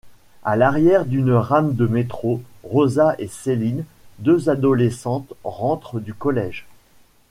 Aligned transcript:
À 0.41 0.55
l’arrière 0.55 1.05
d’une 1.05 1.31
rame 1.33 1.75
de 1.75 1.85
métro, 1.85 2.41
Rosa 2.63 3.13
et 3.19 3.27
Céline, 3.27 3.83
deux 4.17 4.49
adolescentes, 4.49 5.31
rentrent 5.43 5.99
du 5.99 6.15
collège. 6.15 6.65